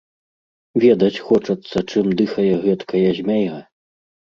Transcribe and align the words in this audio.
Ведаць 0.83 1.23
хочацца, 1.27 1.77
чым 1.93 2.05
дыхае 2.23 2.49
гэткая 2.67 3.07
змяя. 3.21 3.57